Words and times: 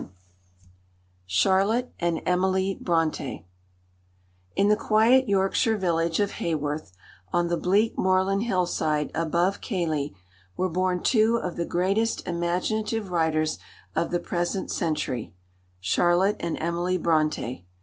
XI 0.01 0.07
CHARLOTTE 1.27 1.91
AND 1.99 2.23
EMILY 2.27 2.79
BRONTË 2.83 3.45
IN 4.55 4.67
the 4.67 4.75
quiet 4.75 5.29
Yorkshire 5.29 5.77
village 5.77 6.19
of 6.19 6.31
Haworth, 6.41 6.91
on 7.31 7.49
the 7.49 7.57
bleak 7.57 7.99
moorland 7.99 8.41
hillside 8.41 9.11
above 9.13 9.61
Keighley, 9.61 10.15
were 10.57 10.69
born 10.69 11.03
two 11.03 11.35
of 11.37 11.55
the 11.55 11.65
greatest 11.65 12.27
imaginative 12.27 13.11
writers 13.11 13.59
of 13.95 14.09
the 14.09 14.19
present 14.19 14.71
century, 14.71 15.35
Charlotte 15.79 16.37
and 16.39 16.57
Emily 16.59 16.97
Brontë. 16.97 17.63